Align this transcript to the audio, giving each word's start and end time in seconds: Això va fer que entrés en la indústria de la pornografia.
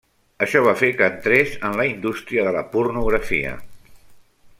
Això 0.43 0.61
va 0.67 0.71
fer 0.77 0.87
que 1.01 1.09
entrés 1.15 1.53
en 1.69 1.77
la 1.81 1.85
indústria 1.89 2.47
de 2.47 2.55
la 2.57 2.65
pornografia. 2.73 3.53